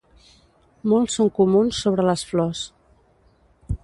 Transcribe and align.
Molts 0.93 1.17
són 1.19 1.29
comuns 1.39 1.81
sobre 1.87 2.05
les 2.07 2.23
flors. 2.31 2.63